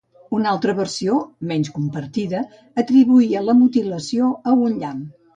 Una 0.35 0.51
altra 0.51 0.73
versió, 0.77 1.17
menys 1.51 1.67
compartida, 1.75 2.41
atribuïa 2.83 3.43
la 3.49 3.55
mutilació 3.59 4.31
a 4.53 4.55
un 4.69 4.81
llamp. 4.85 5.05